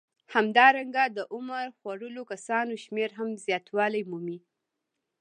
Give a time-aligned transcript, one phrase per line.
[0.35, 4.39] همدارنګه د عمر خوړلو کسانو شمېر هم زیاتوالی مومي